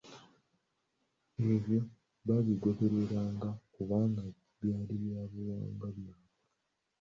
[1.53, 1.79] Ebyo
[2.25, 4.21] baabigobereranga kubanga
[4.55, 6.29] byali bya buwangwa byabwe.